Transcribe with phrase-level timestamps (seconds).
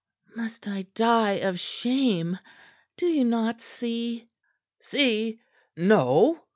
[0.35, 2.39] Must I die of shame?
[2.97, 4.29] Do you not see?"
[4.79, 5.41] "See?
[5.77, 6.41] No!"